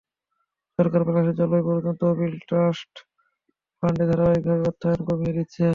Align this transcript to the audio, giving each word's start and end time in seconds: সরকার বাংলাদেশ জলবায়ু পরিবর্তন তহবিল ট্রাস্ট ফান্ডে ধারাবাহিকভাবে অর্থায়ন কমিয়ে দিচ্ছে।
সরকার 0.79 1.01
বাংলাদেশ 1.07 1.33
জলবায়ু 1.37 1.63
পরিবর্তন 1.67 1.95
তহবিল 2.01 2.33
ট্রাস্ট 2.49 2.93
ফান্ডে 3.83 4.05
ধারাবাহিকভাবে 4.09 4.63
অর্থায়ন 4.69 4.99
কমিয়ে 5.07 5.35
দিচ্ছে। 5.37 5.65